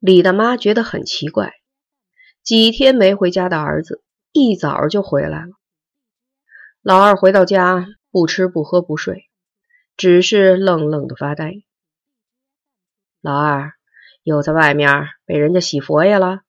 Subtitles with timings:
[0.00, 1.52] 李大妈觉得很奇怪，
[2.42, 5.50] 几天没回家的儿子一早就回来了。
[6.80, 9.28] 老二回到家，不吃不喝不睡，
[9.98, 11.52] 只是愣愣的发呆。
[13.20, 13.74] 老二
[14.22, 16.40] 又在外面被人家洗佛爷了。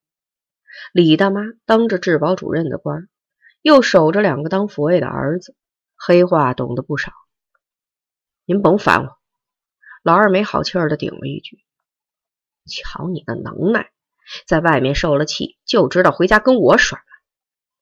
[0.94, 3.10] 李大妈当着治保主任的官，
[3.62, 5.58] 又守着两个当佛爷的儿子，
[5.98, 7.12] 黑话懂得不少。
[8.46, 9.18] 您甭烦我。
[10.04, 11.60] 老二没好气儿的顶了一句
[12.66, 13.92] ：“瞧你的能耐，
[14.48, 17.02] 在外面受了气，就知道回家跟我耍。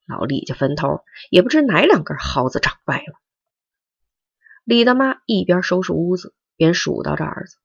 [0.06, 3.20] 老李家坟头也不知哪两根蒿子长歪了。”
[4.64, 7.56] 李大妈一边收拾屋子，边数到这儿子。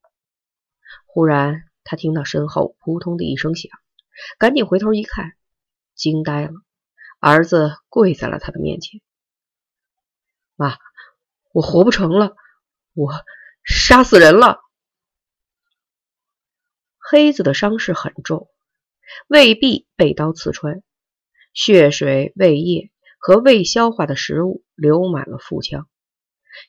[1.05, 3.71] 忽然，他听到身后扑通的一声响，
[4.37, 5.33] 赶紧回头一看，
[5.93, 6.53] 惊呆了。
[7.19, 9.01] 儿子跪在了他的面前
[10.55, 10.77] ：“妈，
[11.53, 12.35] 我活不成了，
[12.93, 13.13] 我
[13.63, 14.59] 杀死人了。”
[17.07, 18.49] 黑子的伤势很重，
[19.27, 20.81] 胃壁被刀刺穿，
[21.53, 25.87] 血水、胃液和未消化的食物流满了腹腔，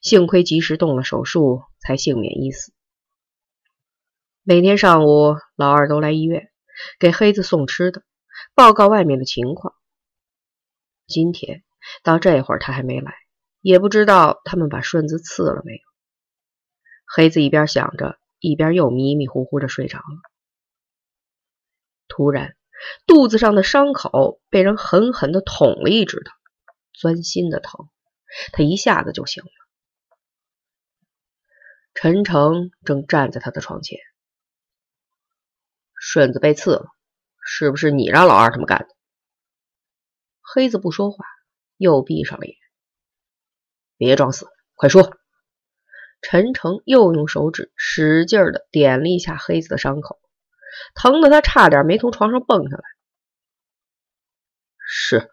[0.03, 2.75] 幸亏及时动了手术，才幸免一死。
[4.43, 6.51] 每天上午，老二都来医院
[6.99, 8.03] 给黑子送吃的，
[8.55, 9.75] 报告外面的情况。
[11.07, 11.65] 今天
[12.03, 13.15] 到这会儿他还没来，
[13.63, 15.81] 也不知道他们把顺子刺了没有。
[17.07, 20.05] 黑子一边想着，一边又迷迷糊糊的睡着了。
[22.09, 22.57] 突然，
[23.07, 26.33] 肚子上的伤口被人狠狠的捅了一指头，
[26.93, 27.89] 钻心的疼，
[28.53, 29.51] 他一下子就醒了。
[31.95, 33.99] 陈诚正站在他的床前。
[35.99, 36.87] 顺子被刺了，
[37.45, 38.89] 是不是你让老二他们干的？
[40.41, 41.25] 黑子不说话，
[41.77, 42.55] 又闭上了眼。
[43.97, 45.17] 别装死，快说！
[46.29, 50.19] 陈诚又用手指使劲的点了一下黑子的伤口，
[50.93, 52.83] 疼得他差点没从床上蹦下来。
[54.89, 55.31] 是。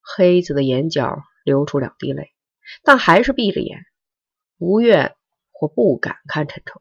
[0.00, 2.32] 黑子的眼角流出两滴泪，
[2.84, 3.84] 但还是闭着眼，
[4.56, 5.14] 不愿
[5.52, 6.80] 或不敢看陈诚。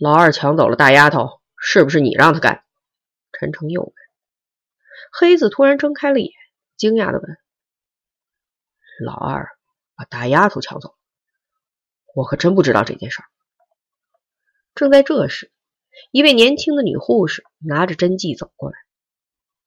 [0.00, 2.64] 老二抢走了大丫头，是不是你让他干？
[3.32, 3.92] 陈诚又问。
[5.12, 6.32] 黑子突然睁开了眼，
[6.78, 7.36] 惊讶的问
[9.04, 9.50] ：“老二
[10.02, 10.96] 把大丫头抢走？
[12.12, 13.26] 我可真不知道这件事儿。”
[14.74, 15.52] 正在这时，
[16.10, 18.76] 一位年轻的女护士拿着针剂走过来，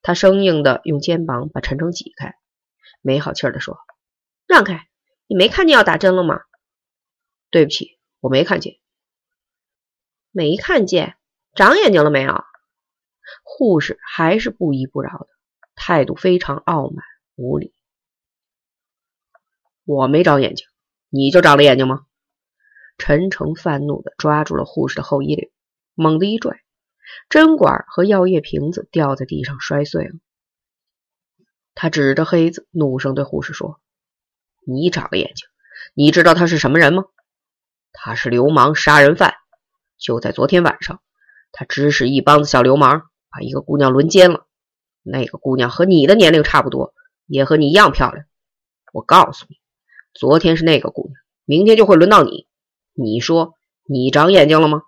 [0.02, 2.36] 她生硬的用肩膀把陈诚挤开，
[3.02, 3.78] 没好气的说
[4.46, 4.90] ：“让开！
[5.28, 6.42] 你没看见要打针了吗
[7.50, 8.78] ？”“对不起，我没看见。”
[10.32, 11.16] 没看见，
[11.54, 12.44] 长眼睛了没有？
[13.44, 15.28] 护士还是不依不饶的，
[15.76, 17.74] 态度非常傲慢无礼。
[19.86, 20.68] 我没长眼睛，
[21.10, 22.06] 你就长了眼睛吗？
[22.98, 25.52] 陈诚愤怒的抓住了护士的后衣领，
[25.94, 26.60] 猛地一拽，
[27.30, 30.16] 针管和药液瓶子掉在地上摔碎了。
[31.76, 33.80] 他指着黑子，怒声对护士说
[34.66, 35.48] ：“你长了眼睛，
[35.94, 37.04] 你知道他是什么人吗？
[37.92, 39.36] 他是流氓杀人犯。”
[40.00, 41.02] 就在昨天晚上，
[41.52, 44.48] 他指使一帮子小流氓把一个姑娘轮奸了。
[45.04, 46.94] 那个姑娘和你的年龄差不多，
[47.28, 48.26] 也和你一样漂亮。
[48.92, 49.58] 我告诉你，
[50.16, 52.48] 昨天是那个姑娘，明天就会轮到你。
[52.94, 54.84] 你说你长眼睛了吗？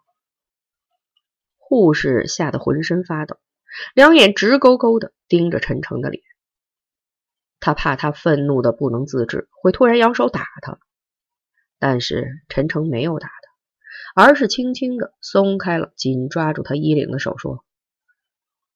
[1.58, 3.38] 护士吓得浑身发抖，
[3.94, 6.24] 两眼直勾勾的盯着陈诚的脸。
[7.60, 10.80] 他怕他愤怒的不能自制，会突然扬手打他。
[11.78, 13.34] 但是陈诚没有打他。
[14.16, 17.66] 而是轻轻的松开了紧抓住他衣领的手，说：“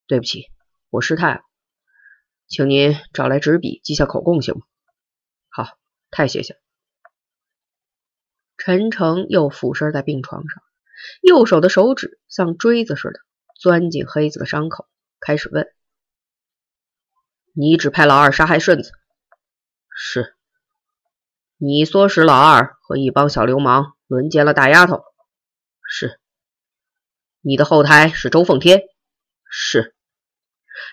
[0.06, 0.50] 对不起，
[0.90, 1.40] 我失态了，
[2.46, 4.60] 请您找来纸笔记下口供，行吗？”“，
[6.12, 6.60] 太谢谢。”
[8.56, 10.62] 陈诚又俯身在病床上，
[11.20, 13.18] 右手的手指像锥子似的
[13.58, 15.66] 钻进黑子的伤口，开始问
[17.54, 18.92] ：“你指派老二杀害顺子？
[19.90, 20.36] 是？
[21.56, 25.02] 你唆使老二和一帮小流氓轮奸了大丫头？”
[25.84, 26.20] 是，
[27.40, 28.82] 你的后台是周凤天。
[29.50, 29.94] 是，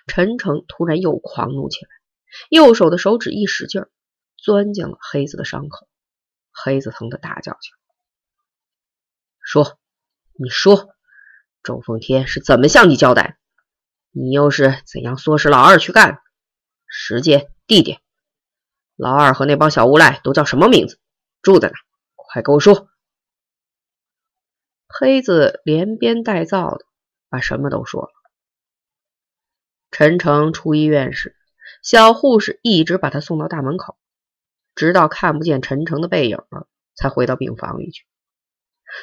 [0.07, 1.89] 陈诚突然又狂怒起来，
[2.49, 3.89] 右手的手指一使劲儿，
[4.43, 5.87] 钻进了黑子的伤口。
[6.51, 7.77] 黑子疼得大叫起来
[9.39, 9.79] ：“说，
[10.33, 10.89] 你说，
[11.63, 13.37] 周凤天是怎么向你交代？
[14.11, 16.21] 你又是怎样唆使老二去干？
[16.87, 18.01] 时间、地点，
[18.95, 20.99] 老二和那帮小无赖都叫什么名字？
[21.41, 21.75] 住在哪？
[22.15, 22.89] 快给我说！”
[24.89, 26.85] 黑子连编带造的
[27.29, 28.09] 把什么都说了。
[29.91, 31.37] 陈诚出医院时，
[31.83, 33.97] 小护士一直把他送到大门口，
[34.79, 36.65] 直到看不见陈诚的背影了，
[36.95, 38.05] 才回到病房里去。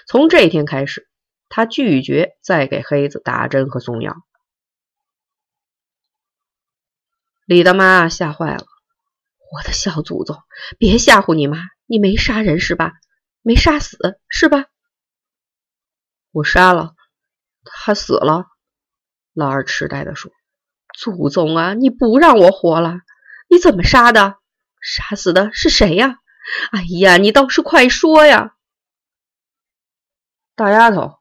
[0.07, 1.07] 从这天开始，
[1.51, 4.17] 他拒绝再给黑子打针和送药。
[7.45, 8.65] 李大妈吓坏了
[9.53, 10.39] ：“我的小祖宗，
[10.79, 11.59] 别吓唬你妈！
[11.85, 12.95] 你没杀人是吧？
[13.43, 13.99] 没杀死
[14.31, 14.65] 是吧？”
[16.33, 16.95] 我杀了，
[17.65, 18.47] 他死了。
[19.35, 20.33] 老二痴呆的说
[20.99, 23.01] ：“祖宗啊，你不让我活了？
[23.51, 24.39] 你怎么杀的？
[24.87, 26.19] 杀死的是谁呀？
[26.71, 28.55] 哎呀，你倒是快说呀！”
[30.55, 31.19] 大丫头，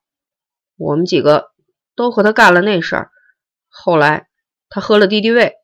[0.77, 1.51] 我们几个
[1.95, 3.11] 都和他干了那事儿。
[3.67, 4.29] 后来
[4.69, 5.55] 他喝了敌敌畏。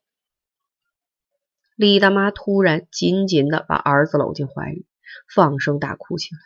[1.75, 4.87] 李大妈突然紧紧的把儿子搂进怀里，
[5.33, 6.39] 放声大哭起来：“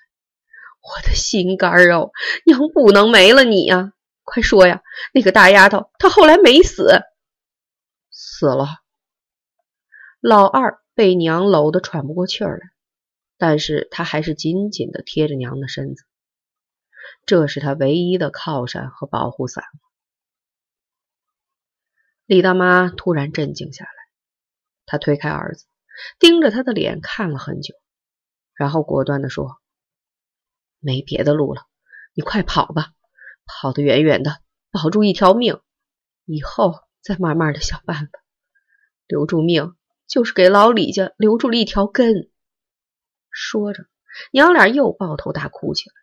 [0.84, 2.12] 我的心肝儿哦，
[2.46, 3.94] 娘不能没了你呀！
[4.24, 4.82] 快说呀，
[5.14, 7.02] 那个大丫头她后来没死？
[8.12, 8.68] 死了。”
[10.22, 12.68] 老二被娘搂得喘不过气儿来，
[13.38, 16.06] 但是他还是紧紧的贴着娘的身子，
[17.26, 19.64] 这是他唯一的靠山和保护伞。
[22.26, 23.92] 李大妈突然镇静下来。
[24.88, 25.66] 她推开儿子，
[26.20, 27.74] 盯着他的脸看了很久，
[28.54, 29.60] 然后果断地说
[30.80, 31.64] ：“没别的路了，
[32.14, 32.94] 你快跑吧，
[33.48, 35.60] 跑得远远的，保住一条命，
[36.26, 38.12] 以后再慢慢的想办法。
[39.08, 39.76] 留住命，
[40.08, 42.30] 就是给老李家留住了一条根。”
[43.32, 43.86] 说着，
[44.32, 45.96] 娘俩又抱头大哭起来。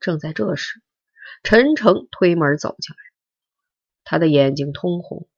[0.00, 0.82] 正在这时，
[1.42, 3.02] 陈诚推门走进来，
[4.04, 5.28] 他的眼睛通红，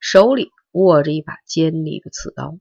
[0.00, 0.50] 手里。
[0.72, 2.58] 握着一把尖利的刺刀，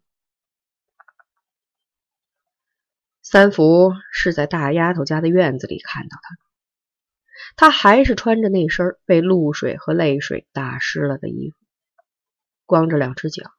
[3.21, 6.42] 三福是在大丫头家的院子里看到他的。
[7.57, 11.57] 他还是穿着那身被露水和泪水打湿了的衣服，
[12.66, 13.51] 光着两只脚，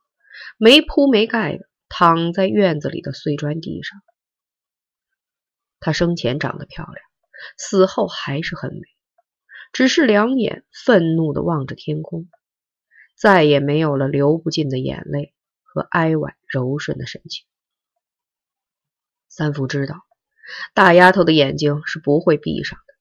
[0.59, 4.01] 没铺没盖的躺在院子里的碎砖地上。
[5.81, 6.97] 她生前长得漂亮，
[7.59, 8.81] 死后还是很美，
[9.73, 12.29] 只是两眼愤怒的望着天空。
[13.15, 15.33] 再也没有了流不尽的眼泪
[15.63, 17.47] 和哀婉柔顺的神情。
[19.29, 19.97] 三福知道，
[20.75, 22.95] 大丫头的眼睛是不会闭上的，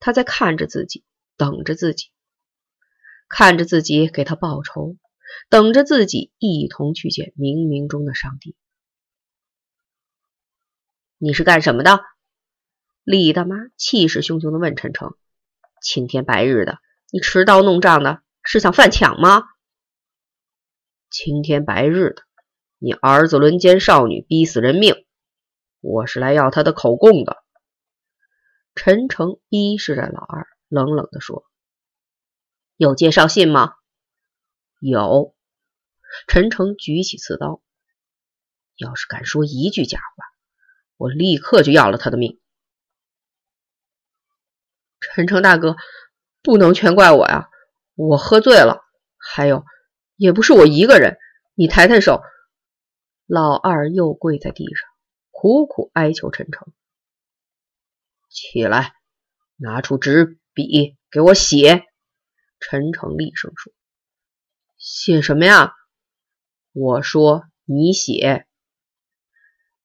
[0.00, 1.04] 她在看着自己，
[1.36, 2.10] 等着自己，
[3.28, 4.96] 看着自己给她报仇，
[5.48, 8.56] 等着自己一同去见冥冥中的上帝。
[11.18, 12.00] 你是干什么的？
[13.04, 15.16] 李大妈气势汹汹的问陈诚
[15.82, 16.78] ：“青天白日的，
[17.10, 19.44] 你持刀弄杖的，是想犯抢吗？”
[21.10, 22.22] 青天白日的，
[22.78, 24.94] 你儿子轮奸少女，逼死人命，
[25.80, 27.42] 我是来要他的口供的。
[28.74, 31.44] 陈诚逼视着老二，冷冷的说
[32.76, 33.74] ：“有介绍信吗？”
[34.80, 35.36] 有。
[36.26, 37.62] 陈诚举起刺刀，
[38.76, 40.24] 要是敢说一句假话，
[40.96, 42.40] 我立刻就要了他的命。
[44.98, 45.76] 陈诚大哥，
[46.42, 47.48] 不能全怪我呀，
[47.94, 48.82] 我喝醉了，
[49.16, 49.64] 还有。
[50.16, 51.16] 也不是我一个人，
[51.54, 52.20] 你抬抬手。
[53.26, 54.90] 老二又跪在地上，
[55.30, 56.72] 苦苦哀求陈诚
[58.28, 58.94] ：“起来，
[59.56, 61.84] 拿出纸笔给我写。”
[62.60, 63.72] 陈诚厉声说
[64.80, 65.76] ：“写什么呀？”
[66.72, 68.46] 我说：“你写。”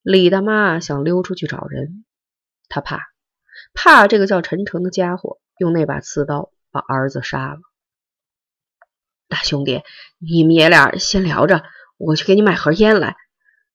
[0.01, 2.05] 李大妈想溜出去找人，
[2.69, 3.01] 她怕，
[3.73, 7.59] 怕这个叫陈诚的家伙用那把刺刀把儿子杀了。
[9.27, 9.83] 大兄弟，
[10.19, 11.63] 你们爷俩先聊着，
[11.97, 13.17] 我去给你买盒烟来。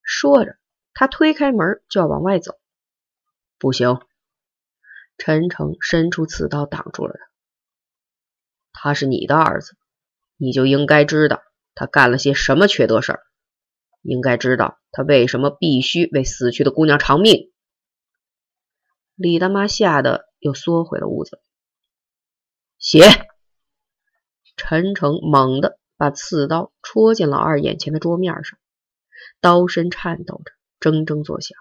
[0.02, 0.56] 说着，
[0.94, 2.58] 他推开门就要往外走。
[3.58, 4.00] 不行，
[5.18, 7.30] 陈诚伸出刺刀挡住了他。
[8.72, 9.76] 他是你的儿子，
[10.40, 11.42] 你就应该知道
[11.74, 13.20] 他干了些什么缺德事儿，
[14.00, 17.52] 应该知道他为什么必须为死去的姑娘偿命。
[19.16, 21.42] 李大妈吓得又缩回了屋子。
[22.78, 23.02] 写。
[24.56, 28.58] 陈诚猛地把刺刀戳进老二眼前的桌面上，
[29.40, 31.56] 刀身颤抖着，铮铮作响。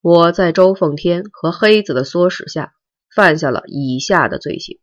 [0.00, 2.74] 我在周凤天和黑子的唆使下，
[3.14, 4.80] 犯下了以下的罪行。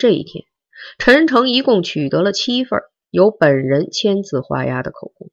[0.00, 0.46] 这一天，
[0.96, 2.80] 陈诚一共取得了七份
[3.10, 5.30] 由本人签字画押的口供。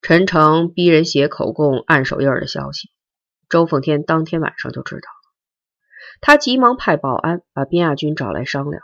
[0.00, 2.90] 陈诚逼人写口供、按手印的消息，
[3.50, 5.18] 周凤天当天晚上就知道了。
[6.22, 8.82] 他急忙派保安把边亚军找来商量。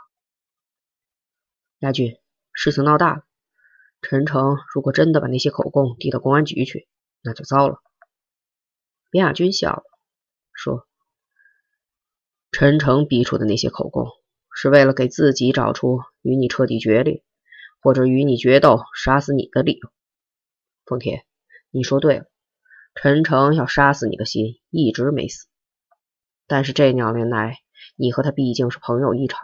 [1.79, 2.19] 亚军，
[2.53, 3.23] 事情闹大了。
[4.03, 6.87] 陈诚如果真的把那些口供递到公安局去，
[7.23, 7.81] 那就糟了。
[9.09, 9.83] 边亚军笑了，
[10.53, 10.87] 说
[12.57, 14.07] ：“陈诚逼出的那些口供，
[14.49, 17.21] 是为了给自己找出与你彻底决裂，
[17.81, 19.89] 或者与你决斗、杀死你的理由。”
[20.87, 21.25] 奉天，
[21.69, 22.27] 你说对了。
[22.93, 25.47] 陈诚要杀死你的心一直没死，
[26.47, 27.57] 但是这两年来，
[27.97, 29.41] 你和他毕竟是朋友一场，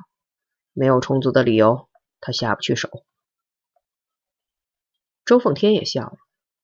[0.71, 1.89] 没有充足的理由，
[2.21, 3.03] 他下不去手。”
[5.25, 6.15] 周凤天也笑了，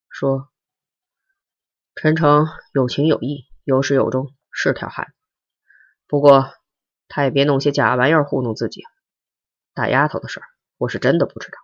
[0.10, 0.48] 说
[1.94, 5.17] ：“陈诚有情有义，有始有终，是条汉子。
[6.08, 6.54] 不过
[7.08, 8.84] 他也别弄些假玩意儿糊弄自己。
[9.74, 10.48] 大丫头的事儿，
[10.78, 11.58] 我是真的不知道。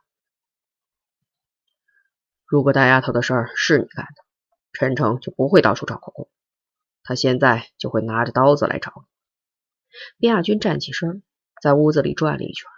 [2.45, 4.23] 如果大丫头的事儿是你干的，
[4.73, 6.29] 陈诚就不会到处找口供，
[7.03, 9.03] 他现在就会拿着刀子来找你。”
[10.19, 11.23] 边亚军站起身，
[11.61, 12.69] 在屋子里转了一圈，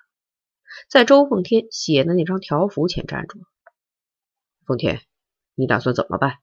[0.87, 3.45] 在周凤天写的那张条幅前站住了。
[4.65, 5.01] 奉天，
[5.55, 6.37] 你打算怎么办？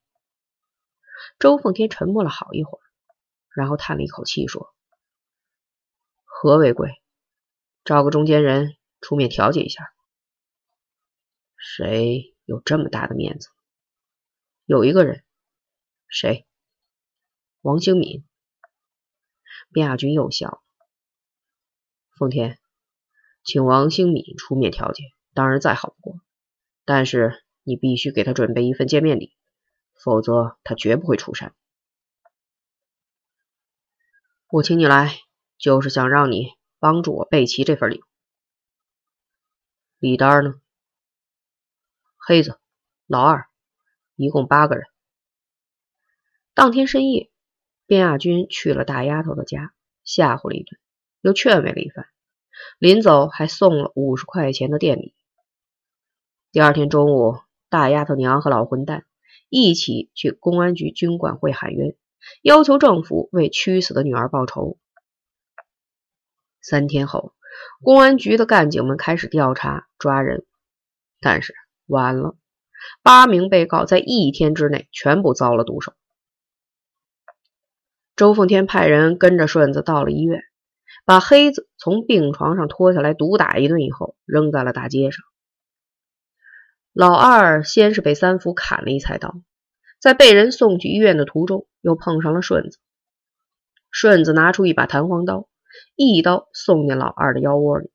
[1.38, 2.82] 周奉天沉默了好一会儿，
[3.54, 4.74] 然后叹了一口气说
[6.42, 7.00] ：“何为贵，
[7.84, 9.94] 找个中间人出面调解一下。
[11.56, 13.48] 谁有这么大的面子？
[14.64, 15.22] 有一个人，
[16.08, 16.44] 谁？
[17.60, 18.24] 王兴敏。”
[19.70, 20.60] 卞亚军又笑了
[22.18, 22.58] ：“奉天，
[23.44, 26.20] 请王兴敏出面调解，当然再好不过，
[26.84, 29.36] 但是……”你必须给他准备一份见面礼，
[29.94, 31.54] 否则他绝不会出山。
[34.48, 35.14] 我请你来，
[35.62, 36.48] 就是想让你
[36.80, 38.04] 帮助我备齐这份礼物。
[40.00, 40.60] 礼单呢？
[42.18, 42.58] 黑子、
[43.06, 43.46] 老二，
[44.16, 44.84] 一共八个人。
[46.52, 47.30] 当天深夜，
[47.86, 50.78] 卞亚军去了大丫头的家，吓唬了一顿，
[51.20, 52.08] 又劝慰了一番，
[52.78, 55.14] 临走还送了五十块钱的店礼。
[56.50, 57.38] 第二天中午。
[57.68, 59.06] 大丫头娘和老混蛋
[59.48, 61.96] 一起去公安局军管会喊冤，
[62.42, 64.78] 要求政府为屈死的女儿报仇。
[66.62, 67.34] 三天后，
[67.82, 70.44] 公安局的干警们开始调查抓人，
[71.20, 71.54] 但是
[71.86, 72.36] 晚了，
[73.02, 75.92] 八名被告在一天之内全部遭了毒手。
[78.14, 80.42] 周凤天派人跟着顺子到了医院，
[81.04, 85.24] 把黑子从病床上拖下来，毒打一顿以后，扔在了大街上。
[86.92, 89.34] 老二先是被三福砍了一菜刀，
[89.98, 92.78] 在被人送去医院的途中，又碰上了顺子。
[93.90, 95.48] 顺子拿出一把弹簧刀，
[95.96, 97.90] 一刀送进老二的腰窝里。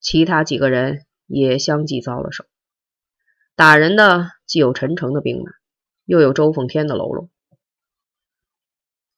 [0.00, 2.44] 其他几个人也相继遭了手。
[3.56, 5.50] 打人的既有陈诚的兵马，
[6.04, 7.30] 又有周凤天的喽啰。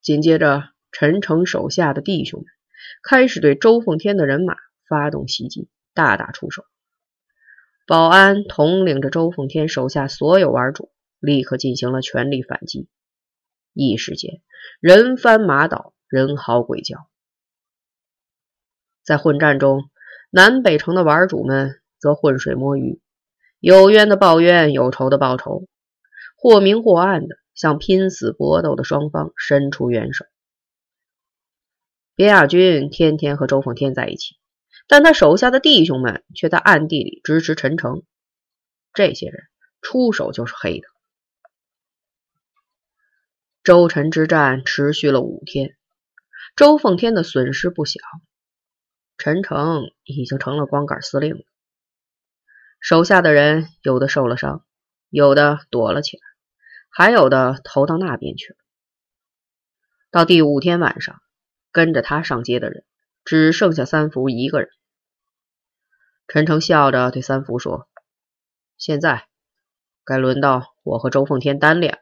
[0.00, 2.46] 紧接着，陈诚手下的弟兄们
[3.02, 4.54] 开始对周凤天的人马
[4.88, 6.64] 发动袭击，大打出手。
[7.88, 12.88] 保安统领着周凤天手下所有玩主，立刻进行了全力反击。
[13.72, 14.42] 一时间，
[14.78, 17.08] 人翻马倒，人嚎鬼叫。
[19.02, 19.90] 在混战中，
[20.30, 23.00] 南北城的玩主们则浑水摸鱼，
[23.60, 25.66] 有冤的报冤，有仇的报仇，
[26.36, 30.24] 或明或暗的向拼死搏斗的双方伸出援手。
[32.14, 34.36] 边亚军天天和周凤天在一起。
[34.88, 38.04] 但他手下的弟兄们却在暗地里支持陈诚，
[38.94, 39.42] 这些人
[39.82, 40.86] 出手就是黑的。
[43.64, 45.76] 周陈之战持续了五天，
[46.56, 48.00] 周奉天的损失不小，
[49.18, 51.44] 陈诚已经成了光杆司令了。
[52.80, 54.64] 手下的人有的受了伤，
[55.10, 56.22] 有的躲了起来，
[56.90, 58.58] 还有的投到那边去了。
[60.10, 61.20] 到第五天晚上，
[61.72, 62.84] 跟着他上街的人。
[63.28, 64.70] 只剩下三福一个人。
[66.28, 67.88] 陈诚笑着对三福说
[68.78, 69.26] ：“现在
[70.04, 71.98] 该轮到我和周凤天单练了。”